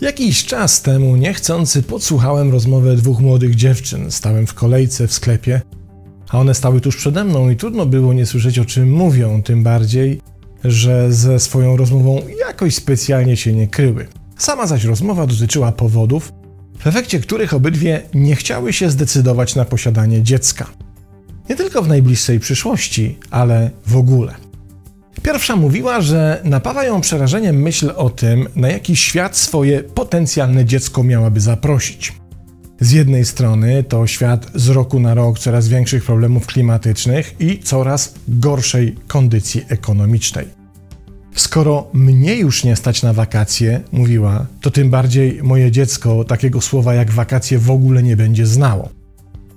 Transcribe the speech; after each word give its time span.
Jakiś 0.00 0.44
czas 0.44 0.82
temu 0.82 1.16
niechcący 1.16 1.82
podsłuchałem 1.82 2.52
rozmowę 2.52 2.96
dwóch 2.96 3.20
młodych 3.20 3.54
dziewczyn. 3.54 4.10
Stałem 4.10 4.46
w 4.46 4.54
kolejce 4.54 5.08
w 5.08 5.12
sklepie, 5.12 5.60
a 6.28 6.38
one 6.38 6.54
stały 6.54 6.80
tuż 6.80 6.96
przede 6.96 7.24
mną 7.24 7.50
i 7.50 7.56
trudno 7.56 7.86
było 7.86 8.12
nie 8.12 8.26
słyszeć 8.26 8.58
o 8.58 8.64
czym 8.64 8.92
mówią, 8.92 9.42
tym 9.42 9.62
bardziej, 9.62 10.20
że 10.64 11.12
ze 11.12 11.40
swoją 11.40 11.76
rozmową 11.76 12.22
jakoś 12.48 12.74
specjalnie 12.74 13.36
się 13.36 13.52
nie 13.52 13.68
kryły. 13.68 14.06
Sama 14.36 14.66
zaś 14.66 14.84
rozmowa 14.84 15.26
dotyczyła 15.26 15.72
powodów, 15.72 16.32
w 16.84 16.86
efekcie 16.86 17.20
których 17.20 17.54
obydwie 17.54 18.02
nie 18.14 18.36
chciały 18.36 18.72
się 18.72 18.90
zdecydować 18.90 19.54
na 19.54 19.64
posiadanie 19.64 20.22
dziecka. 20.22 20.66
Nie 21.48 21.56
tylko 21.56 21.82
w 21.82 21.88
najbliższej 21.88 22.40
przyszłości, 22.40 23.18
ale 23.30 23.70
w 23.86 23.96
ogóle. 23.96 24.34
Pierwsza 25.22 25.56
mówiła, 25.56 26.00
że 26.00 26.40
napawa 26.44 26.84
ją 26.84 27.00
przerażeniem 27.00 27.62
myśl 27.62 27.92
o 27.96 28.10
tym, 28.10 28.48
na 28.56 28.68
jaki 28.68 28.96
świat 28.96 29.36
swoje 29.36 29.82
potencjalne 29.82 30.64
dziecko 30.64 31.02
miałaby 31.02 31.40
zaprosić. 31.40 32.12
Z 32.80 32.92
jednej 32.92 33.24
strony 33.24 33.84
to 33.88 34.06
świat 34.06 34.50
z 34.54 34.68
roku 34.68 35.00
na 35.00 35.14
rok 35.14 35.38
coraz 35.38 35.68
większych 35.68 36.04
problemów 36.04 36.46
klimatycznych 36.46 37.34
i 37.40 37.58
coraz 37.58 38.14
gorszej 38.28 38.96
kondycji 39.06 39.64
ekonomicznej. 39.68 40.46
Skoro 41.34 41.86
mnie 41.92 42.36
już 42.36 42.64
nie 42.64 42.76
stać 42.76 43.02
na 43.02 43.12
wakacje, 43.12 43.80
mówiła, 43.92 44.46
to 44.60 44.70
tym 44.70 44.90
bardziej 44.90 45.42
moje 45.42 45.70
dziecko 45.70 46.24
takiego 46.24 46.60
słowa 46.60 46.94
jak 46.94 47.10
wakacje 47.10 47.58
w 47.58 47.70
ogóle 47.70 48.02
nie 48.02 48.16
będzie 48.16 48.46
znało. 48.46 48.88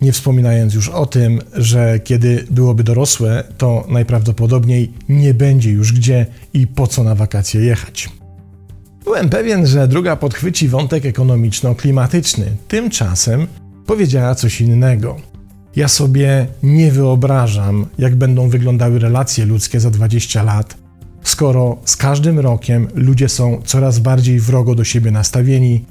Nie 0.02 0.12
wspominając 0.12 0.74
już 0.74 0.90
o 0.90 1.06
tym, 1.06 1.42
że 1.54 2.00
kiedy 2.00 2.48
byłoby 2.52 2.84
dorosłe, 2.84 3.44
to 3.58 3.86
najprawdopodobniej 3.90 4.94
nie 5.10 5.34
będzie 5.34 5.72
już 5.72 5.94
gdzie 5.94 6.26
i 6.54 6.68
po 6.68 6.88
co 6.88 7.04
na 7.04 7.16
wakacje 7.16 7.62
jechać. 7.62 8.10
Byłem 9.04 9.30
pewien, 9.30 9.68
że 9.68 9.88
druga 9.88 10.16
podchwyci 10.16 10.68
wątek 10.68 11.04
ekonomiczno-klimatyczny. 11.06 12.46
Tymczasem 12.68 13.48
powiedziała 13.86 14.36
coś 14.36 14.62
innego. 14.62 15.18
Ja 15.76 15.88
sobie 15.88 16.48
nie 16.64 16.92
wyobrażam, 16.92 17.86
jak 17.98 18.16
będą 18.16 18.50
wyglądały 18.50 19.00
relacje 19.00 19.46
ludzkie 19.46 19.80
za 19.80 19.90
20 19.90 20.44
lat, 20.44 20.87
skoro 21.30 21.78
z 21.86 21.96
każdym 21.96 22.40
rokiem 22.40 22.88
ludzie 22.94 23.30
są 23.30 23.62
coraz 23.66 24.00
bardziej 24.00 24.40
wrogo 24.40 24.76
do 24.76 24.84
siebie 24.84 25.12
nastawieni 25.12 25.86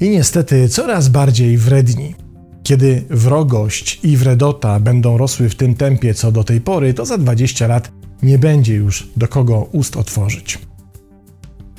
i 0.00 0.10
niestety 0.10 0.68
coraz 0.68 1.08
bardziej 1.08 1.58
wredni. 1.58 2.14
Kiedy 2.62 3.04
wrogość 3.10 4.00
i 4.02 4.16
wredota 4.16 4.80
będą 4.80 5.18
rosły 5.18 5.48
w 5.48 5.54
tym 5.54 5.74
tempie 5.74 6.14
co 6.14 6.32
do 6.32 6.44
tej 6.44 6.60
pory, 6.60 6.94
to 6.94 7.06
za 7.06 7.18
20 7.18 7.66
lat 7.66 7.92
nie 8.22 8.38
będzie 8.38 8.74
już 8.74 9.08
do 9.16 9.28
kogo 9.28 9.68
ust 9.72 9.96
otworzyć. 9.96 10.58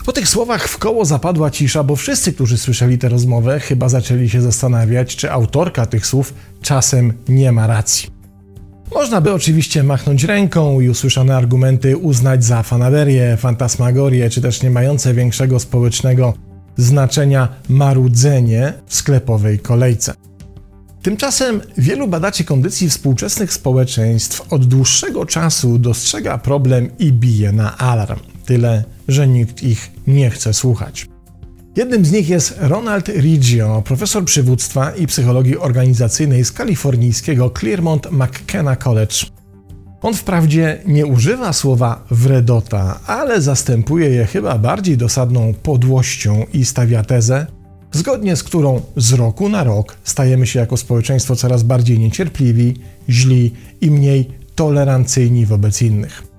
Po 0.06 0.14
tych 0.14 0.30
słowach 0.30 0.68
w 0.68 0.78
koło 0.78 1.06
zapadła 1.06 1.52
cisza, 1.52 1.84
bo 1.84 1.96
wszyscy, 1.96 2.34
którzy 2.34 2.58
słyszeli 2.58 2.98
tę 2.98 3.10
rozmowę, 3.10 3.60
chyba 3.60 3.90
zaczęli 3.90 4.30
się 4.30 4.42
zastanawiać, 4.42 5.16
czy 5.16 5.32
autorka 5.32 5.86
tych 5.86 6.06
słów 6.06 6.34
czasem 6.62 7.14
nie 7.28 7.52
ma 7.52 7.68
racji. 7.68 8.17
Można 8.96 9.22
by 9.22 9.34
oczywiście 9.34 9.84
machnąć 9.84 10.24
ręką 10.24 10.82
i 10.82 10.90
usłyszane 10.90 11.36
argumenty 11.36 11.98
uznać 11.98 12.44
za 12.44 12.64
fanaberię, 12.64 13.38
fantasmagorię, 13.38 14.30
czy 14.30 14.42
też 14.42 14.64
nie 14.64 14.70
mające 14.70 15.14
większego 15.14 15.60
społecznego 15.60 16.34
znaczenia 16.78 17.48
marudzenie 17.70 18.74
w 18.86 18.96
sklepowej 18.96 19.60
kolejce. 19.60 20.14
Tymczasem 21.02 21.62
wielu 21.78 22.08
badaczy 22.08 22.44
kondycji 22.44 22.90
współczesnych 22.90 23.54
społeczeństw 23.54 24.54
od 24.54 24.66
dłuższego 24.66 25.26
czasu 25.26 25.78
dostrzega 25.78 26.38
problem 26.38 26.90
i 27.00 27.12
bije 27.12 27.52
na 27.52 27.78
alarm. 27.78 28.20
Tyle, 28.46 28.84
że 29.08 29.28
nikt 29.28 29.64
ich 29.64 29.92
nie 30.08 30.30
chce 30.30 30.54
słuchać. 30.54 31.08
Jednym 31.77 32.05
z 32.05 32.11
nich 32.11 32.30
jest 32.30 32.55
Ronald 32.60 33.08
Riggio, 33.08 33.82
profesor 33.86 34.26
przywództwa 34.26 34.92
i 34.92 35.08
psychologii 35.08 35.58
organizacyjnej 35.58 36.45
z 36.45 36.52
kalifornijskiego 36.52 37.49
Claremont 37.60 38.11
McKenna 38.11 38.76
College. 38.76 39.15
On 40.02 40.14
wprawdzie 40.14 40.82
nie 40.86 41.05
używa 41.05 41.54
słowa 41.54 42.05
wredota, 42.11 42.99
ale 43.05 43.42
zastępuje 43.42 44.10
je 44.10 44.26
chyba 44.26 44.58
bardziej 44.58 44.98
dosadną 44.98 45.54
podłością 45.64 46.45
i 46.54 46.66
stawia 46.66 47.04
tezę, 47.04 47.48
zgodnie 47.92 48.36
z 48.36 48.43
którą 48.43 48.82
z 48.95 49.14
roku 49.14 49.49
na 49.49 49.64
rok 49.64 49.98
stajemy 50.04 50.48
się 50.48 50.60
jako 50.60 50.77
społeczeństwo 50.77 51.36
coraz 51.36 51.64
bardziej 51.64 51.99
niecierpliwi, 51.99 52.73
źli 53.10 53.54
i 53.82 53.92
mniej 53.92 54.30
tolerancyjni 54.55 55.45
wobec 55.45 55.82
innych. 55.82 56.36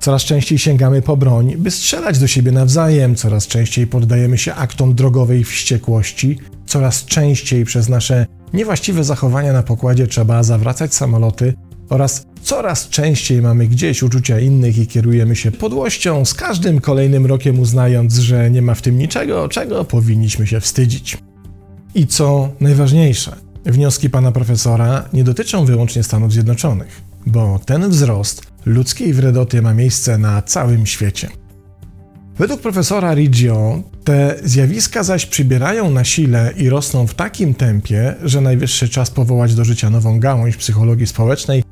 Coraz 0.00 0.22
częściej 0.22 0.58
sięgamy 0.58 1.02
po 1.02 1.16
broń, 1.16 1.56
by 1.56 1.70
strzelać 1.70 2.18
do 2.18 2.26
siebie 2.26 2.52
nawzajem, 2.52 3.14
coraz 3.14 3.46
częściej 3.46 3.86
poddajemy 3.86 4.38
się 4.38 4.54
aktom 4.54 4.94
drogowej 4.94 5.44
wściekłości, 5.44 6.38
coraz 6.66 7.04
częściej 7.04 7.64
przez 7.64 7.88
nasze 7.88 8.26
niewłaściwe 8.52 9.04
zachowania 9.04 9.52
na 9.52 9.62
pokładzie 9.62 10.06
trzeba 10.06 10.42
zawracać 10.42 10.94
samoloty. 10.94 11.54
Oraz 11.88 12.26
coraz 12.42 12.88
częściej 12.88 13.42
mamy 13.42 13.66
gdzieś 13.66 14.02
uczucia 14.02 14.40
innych 14.40 14.78
i 14.78 14.86
kierujemy 14.86 15.36
się 15.36 15.50
podłością, 15.50 16.24
z 16.24 16.34
każdym 16.34 16.80
kolejnym 16.80 17.26
rokiem 17.26 17.60
uznając, 17.60 18.14
że 18.14 18.50
nie 18.50 18.62
ma 18.62 18.74
w 18.74 18.82
tym 18.82 18.98
niczego, 18.98 19.48
czego 19.48 19.84
powinniśmy 19.84 20.46
się 20.46 20.60
wstydzić. 20.60 21.18
I 21.94 22.06
co 22.06 22.48
najważniejsze, 22.60 23.36
wnioski 23.66 24.10
pana 24.10 24.32
profesora 24.32 25.08
nie 25.12 25.24
dotyczą 25.24 25.64
wyłącznie 25.64 26.02
Stanów 26.02 26.32
Zjednoczonych, 26.32 27.02
bo 27.26 27.60
ten 27.66 27.90
wzrost 27.90 28.49
ludzkiej 28.64 29.12
wredoty 29.12 29.62
ma 29.62 29.74
miejsce 29.74 30.18
na 30.18 30.42
całym 30.42 30.86
świecie. 30.86 31.28
Według 32.38 32.60
profesora 32.60 33.14
Riggio 33.14 33.82
te 34.04 34.36
zjawiska 34.44 35.02
zaś 35.02 35.26
przybierają 35.26 35.90
na 35.90 36.04
sile 36.04 36.52
i 36.56 36.68
rosną 36.68 37.06
w 37.06 37.14
takim 37.14 37.54
tempie, 37.54 38.14
że 38.22 38.40
najwyższy 38.40 38.88
czas 38.88 39.10
powołać 39.10 39.54
do 39.54 39.64
życia 39.64 39.90
nową 39.90 40.20
gałąź 40.20 40.56
psychologii 40.56 41.06
społecznej, 41.06 41.64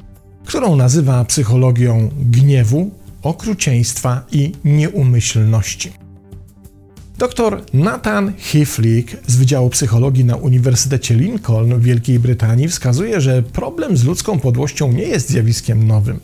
którą 0.45 0.77
nazywa 0.77 1.25
psychologią 1.25 2.11
gniewu, 2.31 2.91
okrucieństwa 3.23 4.27
i 4.33 4.53
nieumyślności. 4.65 5.93
Dr 7.19 7.63
Nathan 7.73 8.33
Hiflik 8.37 9.17
z 9.27 9.37
Wydziału 9.37 9.71
Psychologii 9.71 10.25
na 10.25 10.37
Uniwersytecie 10.37 11.15
Lincoln 11.15 11.75
w 11.75 11.83
Wielkiej 11.83 12.19
Brytanii 12.19 12.69
wskazuje, 12.69 13.21
że 13.21 13.43
problem 13.43 13.97
z 13.97 14.05
ludzką 14.05 14.39
podłością 14.39 14.93
nie 14.93 15.03
jest 15.03 15.29
zjawiskiem 15.29 15.87
nowym. 15.87 16.21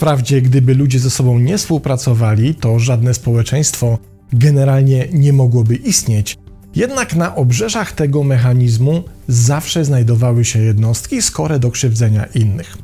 Wprawdzie, 0.00 0.42
gdyby 0.42 0.74
ludzie 0.74 0.98
ze 0.98 1.10
sobą 1.10 1.38
nie 1.38 1.58
współpracowali, 1.58 2.54
to 2.54 2.78
żadne 2.78 3.14
społeczeństwo 3.14 3.98
generalnie 4.32 5.08
nie 5.12 5.32
mogłoby 5.32 5.74
istnieć. 5.76 6.36
Jednak 6.76 7.16
na 7.16 7.34
obrzeżach 7.36 7.92
tego 7.92 8.24
mechanizmu 8.24 9.02
zawsze 9.28 9.84
znajdowały 9.84 10.44
się 10.44 10.58
jednostki 10.58 11.22
skore 11.22 11.58
do 11.58 11.70
krzywdzenia 11.70 12.24
innych. 12.24 12.78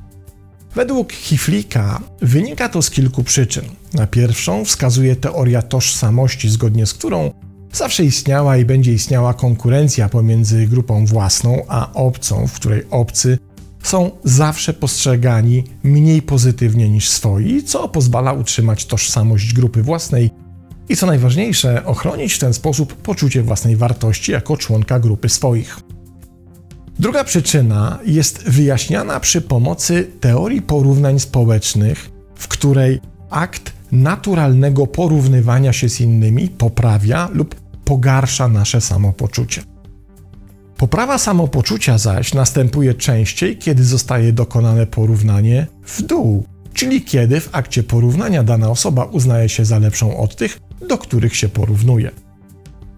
Według 0.75 1.13
Hiflika 1.13 2.01
wynika 2.23 2.69
to 2.69 2.83
z 2.83 2.91
kilku 2.91 3.25
przyczyn. 3.25 3.65
Na 3.95 4.07
pierwszą 4.07 4.65
wskazuje 4.65 5.17
teoria 5.17 5.63
tożsamości, 5.63 6.49
zgodnie 6.49 6.87
z 6.87 6.95
którą 6.95 7.31
zawsze 7.73 8.05
istniała 8.05 8.57
i 8.57 8.65
będzie 8.65 8.93
istniała 8.93 9.35
konkurencja 9.35 10.09
pomiędzy 10.09 10.67
grupą 10.67 11.07
własną 11.07 11.63
a 11.69 11.93
obcą, 11.93 12.47
w 12.47 12.53
której 12.53 12.83
obcy 12.91 13.39
są 13.89 14.11
zawsze 14.25 14.73
postrzegani 14.73 15.65
mniej 15.83 16.23
pozytywnie 16.23 16.89
niż 16.89 17.09
swoi, 17.09 17.63
co 17.63 17.89
pozwala 17.89 18.33
utrzymać 18.33 18.87
tożsamość 18.87 19.53
grupy 19.55 19.83
własnej 19.83 20.31
i 20.89 20.97
co 20.97 21.07
najważniejsze, 21.07 21.85
ochronić 21.85 22.33
w 22.33 22.39
ten 22.39 22.55
sposób 22.55 22.95
poczucie 22.95 23.43
własnej 23.43 23.77
wartości 23.77 24.33
jako 24.33 24.57
członka 24.57 25.01
grupy 25.01 25.29
swoich. 25.29 25.81
Druga 26.99 27.25
przyczyna 27.25 27.99
jest 28.07 28.43
wyjaśniana 28.43 29.21
przy 29.21 29.41
pomocy 29.41 30.11
teorii 30.21 30.63
porównań 30.63 31.19
społecznych, 31.21 32.11
w 32.35 32.49
której 32.49 33.01
akt 33.31 33.73
naturalnego 33.93 34.87
porównywania 34.87 35.73
się 35.73 35.89
z 35.89 36.01
innymi 36.01 36.49
poprawia 36.49 37.29
lub 37.33 37.55
pogarsza 37.85 38.49
nasze 38.49 38.81
samopoczucie. 38.81 39.76
Poprawa 40.77 41.19
samopoczucia 41.19 41.99
zaś 41.99 42.35
następuje 42.35 42.95
częściej, 42.95 43.57
kiedy 43.57 43.85
zostaje 43.85 44.33
dokonane 44.33 44.87
porównanie 44.87 45.67
w 45.83 46.03
dół, 46.03 46.45
czyli 46.73 47.03
kiedy 47.03 47.41
w 47.41 47.49
akcie 47.53 47.83
porównania 47.83 48.43
dana 48.43 48.71
osoba 48.71 49.05
uznaje 49.05 49.49
się 49.49 49.65
za 49.65 49.79
lepszą 49.79 50.17
od 50.17 50.37
tych, 50.37 50.61
do 50.89 50.99
których 50.99 51.37
się 51.37 51.49
porównuje. 51.49 52.11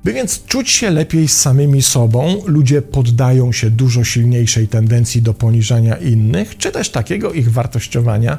By 0.05 0.13
więc 0.13 0.45
czuć 0.45 0.71
się 0.71 0.91
lepiej 0.91 1.29
z 1.29 1.37
samymi 1.37 1.83
sobą, 1.83 2.43
ludzie 2.47 2.83
poddają 2.83 3.53
się 3.53 3.71
dużo 3.71 4.05
silniejszej 4.05 4.69
tendencji 4.69 5.23
do 5.23 5.35
poniżania 5.35 5.97
innych, 5.97 6.57
czy 6.57 6.73
też 6.73 6.91
takiego 6.91 7.33
ich 7.33 7.53
wartościowania, 7.53 8.39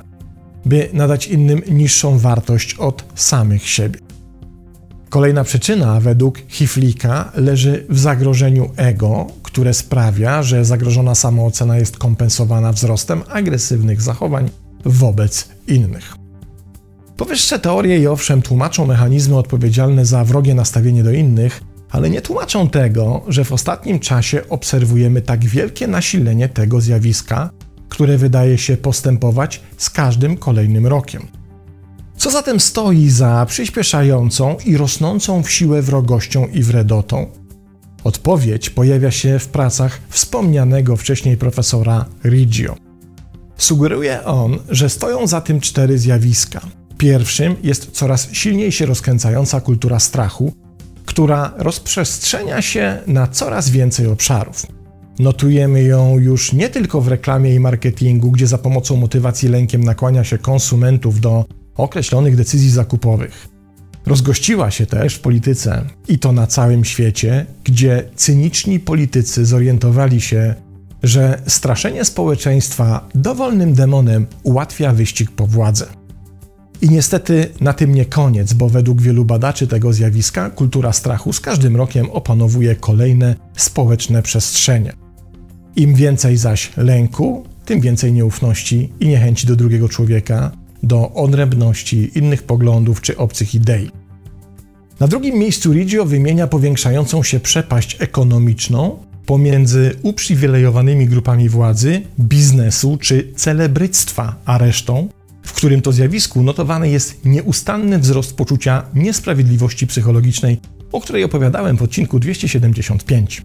by 0.65 0.89
nadać 0.94 1.27
innym 1.27 1.62
niższą 1.69 2.18
wartość 2.18 2.74
od 2.74 3.06
samych 3.15 3.69
siebie. 3.69 4.08
Kolejna 5.09 5.44
przyczyna 5.44 6.00
według 6.00 6.39
Hiflika 6.47 7.31
leży 7.35 7.85
w 7.89 8.00
zagrożeniu 8.00 8.69
ego, 8.75 9.27
które 9.44 9.73
sprawia, 9.73 10.44
że 10.44 10.65
zagrożona 10.65 11.15
samoocena 11.15 11.77
jest 11.77 11.97
kompensowana 11.97 12.71
wzrostem 12.71 13.23
agresywnych 13.29 14.01
zachowań 14.01 14.50
wobec 14.85 15.50
innych. 15.67 16.15
Powyższe 17.17 17.59
teorie 17.59 18.00
i 18.00 18.07
owszem 18.07 18.41
tłumaczą 18.41 18.85
mechanizmy 18.85 19.38
odpowiedzialne 19.38 20.06
za 20.06 20.23
wrogie 20.23 20.56
nastawienie 20.56 21.03
do 21.03 21.11
innych, 21.11 21.61
ale 21.91 22.09
nie 22.09 22.21
tłumaczą 22.21 22.69
tego, 22.69 23.21
że 23.27 23.44
w 23.44 23.51
ostatnim 23.51 24.00
czasie 24.00 24.41
obserwujemy 24.50 25.21
tak 25.21 25.45
wielkie 25.45 25.88
nasilenie 25.88 26.50
tego 26.50 26.81
zjawiska, 26.81 27.50
które 27.89 28.17
wydaje 28.17 28.57
się 28.57 28.77
postępować 28.77 29.61
z 29.77 29.89
każdym 29.89 30.38
kolejnym 30.38 30.88
rokiem. 30.88 31.38
Co 32.19 32.31
zatem 32.31 32.60
stoi 32.60 33.10
za 33.10 33.45
przyspieszającą 33.45 34.57
i 34.66 34.77
rosnącą 34.77 35.44
w 35.44 35.51
siłę 35.51 35.81
wrogością 35.81 36.48
i 36.48 36.63
wredotą? 36.63 37.27
Odpowiedź 38.04 38.69
pojawia 38.69 39.12
się 39.12 39.39
w 39.39 39.48
pracach 39.48 40.00
wspomnianego 40.10 40.95
wcześniej 40.95 41.38
profesora 41.38 42.06
Riggio. 42.25 42.75
Sugeruje 43.57 44.24
on, 44.25 44.60
że 44.69 44.89
stoją 44.89 45.27
za 45.27 45.42
tym 45.42 45.62
cztery 45.62 45.98
zjawiska. 45.98 46.62
Pierwszym 46.98 47.56
jest 47.63 47.92
coraz 47.92 48.31
silniej 48.31 48.71
się 48.71 48.86
rozkręcająca 48.86 49.62
kultura 49.62 50.00
strachu, 50.00 50.54
która 51.06 51.54
rozprzestrzenia 51.57 52.62
się 52.62 52.98
na 53.07 53.27
coraz 53.27 53.69
więcej 53.69 54.07
obszarów. 54.07 54.66
Notujemy 55.19 55.83
ją 55.83 56.18
już 56.18 56.54
nie 56.54 56.69
tylko 56.69 57.01
w 57.01 57.07
reklamie 57.07 57.56
i 57.56 57.60
marketingu, 57.60 58.31
gdzie 58.31 58.48
za 58.48 58.57
pomocą 58.57 58.95
motywacji 58.95 59.50
lękiem 59.50 59.83
nakłania 59.83 60.24
się 60.24 60.38
konsumentów 60.38 61.19
do 61.19 61.45
określonych 61.80 62.36
decyzji 62.36 62.70
zakupowych. 62.70 63.48
Rozgościła 64.06 64.72
się 64.72 64.86
też 64.86 65.16
w 65.16 65.20
polityce 65.20 65.86
i 66.08 66.20
to 66.20 66.31
na 66.31 66.48
całym 66.48 66.86
świecie, 66.86 67.46
gdzie 67.64 68.04
cyniczni 68.16 68.80
politycy 68.80 69.46
zorientowali 69.46 70.22
się, 70.22 70.56
że 71.04 71.42
straszenie 71.48 72.06
społeczeństwa 72.06 73.10
dowolnym 73.16 73.74
demonem 73.74 74.28
ułatwia 74.44 74.94
wyścig 74.94 75.31
po 75.31 75.48
władzę. 75.48 75.86
I 76.81 76.90
niestety 76.90 77.48
na 77.62 77.74
tym 77.74 77.96
nie 77.96 78.06
koniec, 78.06 78.54
bo 78.54 78.70
według 78.70 79.02
wielu 79.02 79.26
badaczy 79.26 79.68
tego 79.68 79.94
zjawiska 79.94 80.50
kultura 80.50 80.94
strachu 80.94 81.34
z 81.34 81.40
każdym 81.40 81.76
rokiem 81.76 82.10
opanowuje 82.10 82.76
kolejne 82.76 83.36
społeczne 83.56 84.22
przestrzenie. 84.22 84.94
Im 85.76 85.96
więcej 85.96 86.38
zaś 86.38 86.72
lęku, 86.78 87.46
tym 87.66 87.81
więcej 87.81 88.14
nieufności 88.14 88.94
i 89.00 89.08
niechęci 89.08 89.48
do 89.48 89.56
drugiego 89.56 89.90
człowieka, 89.90 90.52
do 90.89 91.12
odrębności, 91.12 92.12
innych 92.15 92.44
poglądów 92.44 93.01
czy 93.01 93.18
obcych 93.18 93.56
idei. 93.56 93.91
Na 95.00 95.07
drugim 95.07 95.36
miejscu 95.36 95.74
Riggio 95.74 96.06
wymienia 96.06 96.47
powiększającą 96.47 97.24
się 97.24 97.39
przepaść 97.39 97.97
ekonomiczną 98.00 98.97
pomiędzy 99.25 99.95
uprzywilejowanymi 100.03 101.06
grupami 101.07 101.50
władzy, 101.50 102.01
biznesu 102.19 102.97
czy 103.01 103.33
celebryctwa, 103.36 104.36
a 104.45 104.57
resztą, 104.57 105.09
w 105.44 105.53
którym 105.53 105.81
to 105.81 105.91
zjawisku 105.91 106.44
notowany 106.44 106.89
jest 106.89 107.25
nieustanny 107.25 108.00
wzrost 108.00 108.35
poczucia 108.35 108.83
niesprawiedliwości 108.94 109.88
psychologicznej, 109.88 110.59
o 110.92 111.01
której 111.01 111.24
opowiadałem 111.24 111.77
w 111.77 111.83
odcinku 111.83 112.19
275. 112.19 113.42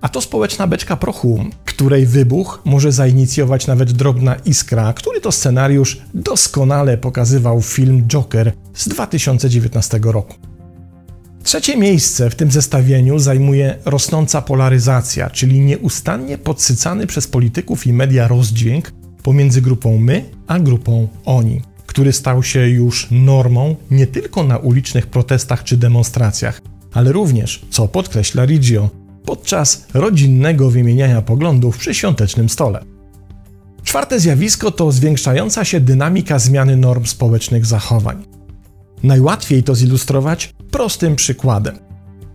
A 0.00 0.08
to 0.08 0.20
społeczna 0.20 0.66
beczka 0.66 0.96
prochu, 0.96 1.44
której 1.64 2.06
wybuch 2.06 2.62
może 2.64 2.92
zainicjować 2.92 3.66
nawet 3.66 3.92
drobna 3.92 4.34
iskra, 4.34 4.92
który 4.92 5.20
to 5.20 5.32
scenariusz 5.32 6.00
doskonale 6.14 6.98
pokazywał 6.98 7.62
film 7.62 8.06
Joker 8.08 8.52
z 8.74 8.88
2019 8.88 10.00
roku. 10.02 10.34
Trzecie 11.42 11.76
miejsce 11.76 12.30
w 12.30 12.34
tym 12.34 12.50
zestawieniu 12.50 13.18
zajmuje 13.18 13.78
rosnąca 13.84 14.42
polaryzacja, 14.42 15.30
czyli 15.30 15.60
nieustannie 15.60 16.38
podsycany 16.38 17.06
przez 17.06 17.26
polityków 17.26 17.86
i 17.86 17.92
media 17.92 18.28
rozdźwięk 18.28 18.92
pomiędzy 19.22 19.62
grupą 19.62 19.98
my 19.98 20.24
a 20.46 20.58
grupą 20.58 21.08
oni, 21.24 21.62
który 21.86 22.12
stał 22.12 22.42
się 22.42 22.68
już 22.68 23.08
normą 23.10 23.76
nie 23.90 24.06
tylko 24.06 24.44
na 24.44 24.56
ulicznych 24.56 25.06
protestach 25.06 25.64
czy 25.64 25.76
demonstracjach, 25.76 26.60
ale 26.92 27.12
również, 27.12 27.62
co 27.70 27.88
podkreśla 27.88 28.44
Riggio, 28.44 28.90
podczas 29.28 29.86
rodzinnego 29.94 30.70
wymieniania 30.70 31.22
poglądów 31.22 31.78
przy 31.78 31.94
świątecznym 31.94 32.48
stole. 32.48 32.84
Czwarte 33.82 34.20
zjawisko 34.20 34.70
to 34.70 34.92
zwiększająca 34.92 35.64
się 35.64 35.80
dynamika 35.80 36.38
zmiany 36.38 36.76
norm 36.76 37.06
społecznych 37.06 37.66
zachowań. 37.66 38.24
Najłatwiej 39.02 39.62
to 39.62 39.74
zilustrować 39.74 40.54
prostym 40.70 41.16
przykładem. 41.16 41.78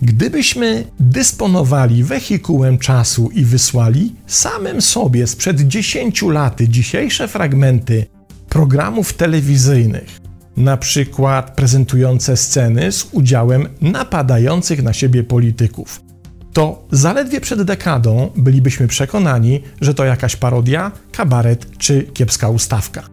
Gdybyśmy 0.01 0.85
dysponowali 0.99 2.03
wehikułem 2.03 2.77
czasu 2.77 3.29
i 3.33 3.45
wysłali 3.45 4.15
samym 4.27 4.81
sobie 4.81 5.27
sprzed 5.27 5.61
10 5.61 6.21
lat 6.21 6.61
dzisiejsze 6.61 7.27
fragmenty 7.27 8.05
programów 8.49 9.13
telewizyjnych, 9.13 10.19
na 10.57 10.77
przykład 10.77 11.55
prezentujące 11.55 12.37
sceny 12.37 12.91
z 12.91 13.07
udziałem 13.11 13.67
napadających 13.81 14.83
na 14.83 14.93
siebie 14.93 15.23
polityków, 15.23 16.12
to 16.53 16.88
zaledwie 16.91 17.41
przed 17.41 17.61
dekadą 17.61 18.29
bylibyśmy 18.35 18.88
przekonani, 18.88 19.61
że 19.81 19.94
to 19.94 20.05
jakaś 20.05 20.35
parodia, 20.35 20.91
kabaret 21.11 21.77
czy 21.77 22.03
kiepska 22.03 22.50
ustawka. 22.50 23.03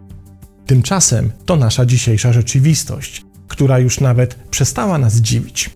Tymczasem 0.65 1.31
to 1.45 1.55
nasza 1.55 1.85
dzisiejsza 1.85 2.33
rzeczywistość, 2.33 3.25
która 3.47 3.79
już 3.79 3.99
nawet 3.99 4.35
przestała 4.35 4.97
nas 4.97 5.15
dziwić. 5.15 5.69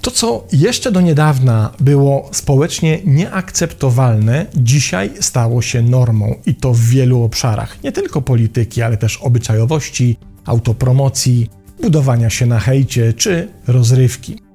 To, 0.00 0.10
co 0.10 0.46
jeszcze 0.52 0.92
do 0.92 1.00
niedawna 1.00 1.72
było 1.80 2.28
społecznie 2.32 3.00
nieakceptowalne, 3.04 4.46
dzisiaj 4.54 5.10
stało 5.20 5.62
się 5.62 5.82
normą 5.82 6.34
i 6.46 6.54
to 6.54 6.72
w 6.72 6.80
wielu 6.80 7.22
obszarach, 7.22 7.82
nie 7.84 7.92
tylko 7.92 8.22
polityki, 8.22 8.82
ale 8.82 8.96
też 8.96 9.16
obyczajowości, 9.16 10.16
autopromocji, 10.44 11.50
budowania 11.82 12.30
się 12.30 12.46
na 12.46 12.60
hejcie 12.60 13.12
czy 13.12 13.48
rozrywki. 13.66 14.49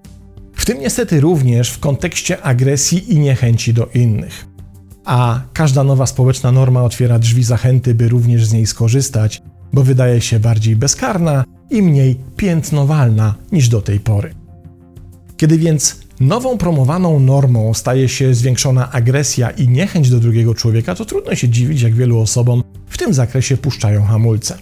W 0.65 0.67
tym 0.67 0.79
niestety 0.79 1.21
również 1.21 1.69
w 1.69 1.79
kontekście 1.79 2.41
agresji 2.41 3.13
i 3.13 3.19
niechęci 3.19 3.73
do 3.73 3.85
innych. 3.93 4.45
A 5.03 5.41
każda 5.53 5.83
nowa 5.83 6.05
społeczna 6.05 6.51
norma 6.51 6.83
otwiera 6.83 7.19
drzwi 7.19 7.43
zachęty, 7.43 7.95
by 7.95 8.07
również 8.07 8.45
z 8.45 8.53
niej 8.53 8.65
skorzystać, 8.65 9.41
bo 9.73 9.83
wydaje 9.83 10.21
się 10.21 10.39
bardziej 10.39 10.75
bezkarna 10.75 11.43
i 11.69 11.81
mniej 11.81 12.19
piętnowalna 12.37 13.35
niż 13.51 13.69
do 13.69 13.81
tej 13.81 13.99
pory. 13.99 14.35
Kiedy 15.37 15.57
więc 15.57 15.99
nową 16.19 16.57
promowaną 16.57 17.19
normą 17.19 17.73
staje 17.73 18.09
się 18.09 18.33
zwiększona 18.33 18.91
agresja 18.91 19.49
i 19.49 19.67
niechęć 19.67 20.09
do 20.09 20.19
drugiego 20.19 20.55
człowieka, 20.55 20.95
to 20.95 21.05
trudno 21.05 21.35
się 21.35 21.49
dziwić, 21.49 21.81
jak 21.81 21.93
wielu 21.93 22.19
osobom 22.19 22.63
w 22.89 22.97
tym 22.97 23.13
zakresie 23.13 23.57
puszczają 23.57 24.03
hamulce. 24.03 24.57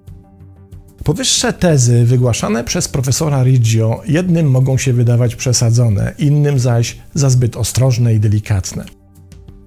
Powyższe 1.04 1.54
tezy 1.54 2.06
wygłaszane 2.06 2.64
przez 2.64 2.88
profesora 2.88 3.44
Riggio 3.44 4.02
jednym 4.08 4.52
mogą 4.52 4.78
się 4.78 4.94
wydawać 4.94 5.36
przesadzone, 5.36 6.14
innym 6.20 6.60
zaś 6.60 6.98
za 7.14 7.30
zbyt 7.30 7.58
ostrożne 7.58 8.14
i 8.14 8.20
delikatne. 8.20 8.86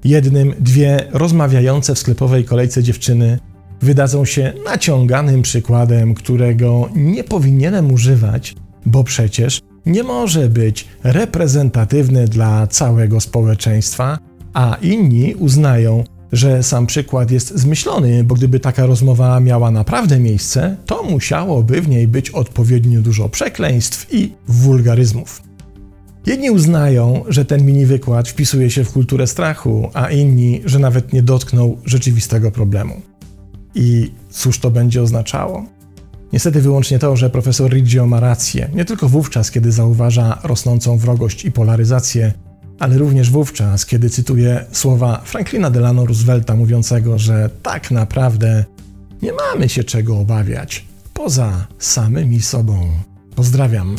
Jednym 0.04 0.54
dwie 0.60 1.08
rozmawiające 1.12 1.94
w 1.94 1.98
sklepowej 1.98 2.44
kolejce 2.44 2.82
dziewczyny 2.82 3.38
wydadzą 3.82 4.24
się 4.24 4.52
naciąganym 4.64 5.42
przykładem, 5.42 6.14
którego 6.14 6.88
nie 6.94 7.24
powinienem 7.24 7.92
używać, 7.92 8.54
bo 8.86 9.04
przecież 9.04 9.60
nie 9.86 10.02
może 10.02 10.48
być 10.48 10.88
reprezentatywny 11.04 12.28
dla 12.28 12.66
całego 12.66 13.20
społeczeństwa, 13.20 14.18
a 14.54 14.76
inni 14.82 15.34
uznają, 15.34 16.04
że 16.32 16.62
sam 16.62 16.86
przykład 16.86 17.30
jest 17.30 17.58
zmyślony, 17.58 18.24
bo 18.24 18.34
gdyby 18.34 18.60
taka 18.60 18.86
rozmowa 18.86 19.40
miała 19.40 19.70
naprawdę 19.70 20.18
miejsce, 20.20 20.76
to 20.86 21.02
musiałoby 21.02 21.80
w 21.80 21.88
niej 21.88 22.08
być 22.08 22.30
odpowiednio 22.30 23.00
dużo 23.00 23.28
przekleństw 23.28 24.14
i 24.14 24.32
wulgaryzmów. 24.48 25.42
Jedni 26.26 26.50
uznają, 26.50 27.24
że 27.28 27.44
ten 27.44 27.66
mini 27.66 27.86
wykład 27.86 28.28
wpisuje 28.28 28.70
się 28.70 28.84
w 28.84 28.92
kulturę 28.92 29.26
strachu, 29.26 29.90
a 29.94 30.10
inni, 30.10 30.62
że 30.64 30.78
nawet 30.78 31.12
nie 31.12 31.22
dotknął 31.22 31.78
rzeczywistego 31.84 32.50
problemu. 32.50 33.00
I 33.74 34.10
cóż 34.30 34.58
to 34.58 34.70
będzie 34.70 35.02
oznaczało? 35.02 35.64
Niestety 36.32 36.60
wyłącznie 36.60 36.98
to, 36.98 37.16
że 37.16 37.30
profesor 37.30 37.70
Riggio 37.70 38.06
ma 38.06 38.20
rację, 38.20 38.70
nie 38.74 38.84
tylko 38.84 39.08
wówczas, 39.08 39.50
kiedy 39.50 39.72
zauważa 39.72 40.38
rosnącą 40.44 40.98
wrogość 40.98 41.44
i 41.44 41.52
polaryzację, 41.52 42.32
ale 42.78 42.98
również 42.98 43.30
wówczas, 43.30 43.86
kiedy 43.86 44.10
cytuje 44.10 44.64
słowa 44.72 45.22
Franklina 45.24 45.70
Delano 45.70 46.06
Roosevelta 46.06 46.56
mówiącego, 46.56 47.18
że 47.18 47.50
tak 47.62 47.90
naprawdę 47.90 48.64
nie 49.22 49.32
mamy 49.32 49.68
się 49.68 49.84
czego 49.84 50.18
obawiać 50.18 50.84
poza 51.14 51.66
samymi 51.78 52.42
sobą. 52.42 52.88
Pozdrawiam. 53.36 53.96